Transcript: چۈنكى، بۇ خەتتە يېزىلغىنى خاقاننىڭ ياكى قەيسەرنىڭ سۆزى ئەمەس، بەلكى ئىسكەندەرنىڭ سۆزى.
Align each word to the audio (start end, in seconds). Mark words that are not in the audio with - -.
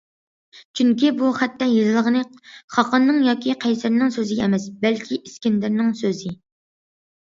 چۈنكى، 0.77 1.11
بۇ 1.17 1.27
خەتتە 1.39 1.67
يېزىلغىنى 1.71 2.23
خاقاننىڭ 2.77 3.19
ياكى 3.27 3.55
قەيسەرنىڭ 3.67 4.11
سۆزى 4.19 4.41
ئەمەس، 4.47 4.67
بەلكى 4.87 5.21
ئىسكەندەرنىڭ 5.25 5.97
سۆزى. 6.01 6.35